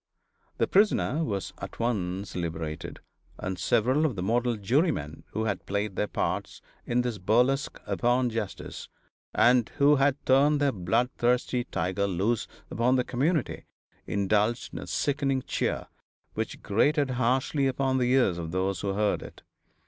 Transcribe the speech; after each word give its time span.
The 0.57 0.65
prisoner 0.65 1.23
was 1.23 1.53
at 1.59 1.79
once 1.79 2.35
liberated, 2.35 3.01
and 3.37 3.59
several 3.59 4.03
of 4.03 4.15
the 4.15 4.23
model 4.23 4.57
jurymen 4.57 5.25
who 5.33 5.43
had 5.43 5.67
played 5.67 5.95
their 5.95 6.07
parts 6.07 6.59
in 6.87 7.01
this 7.03 7.19
burlesque 7.19 7.79
upon 7.85 8.31
justice, 8.31 8.89
and 9.35 9.69
who 9.77 9.97
had 9.97 10.17
turned 10.25 10.59
their 10.59 10.71
bloodthirsty 10.71 11.65
tiger 11.65 12.07
loose 12.07 12.47
upon 12.71 12.95
the 12.95 13.03
community 13.03 13.65
indulged 14.07 14.73
in 14.73 14.79
a 14.79 14.87
sickening 14.87 15.43
cheer 15.43 15.85
which 16.33 16.63
grated 16.63 17.11
harshly 17.11 17.67
upon 17.67 17.99
the 17.99 18.11
ears 18.11 18.39
of 18.39 18.49
those 18.49 18.81
who 18.81 18.93
heard 18.93 19.21
it. 19.21 19.43